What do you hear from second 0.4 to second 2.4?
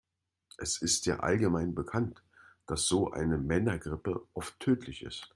Es ist ja allgemein bekannt,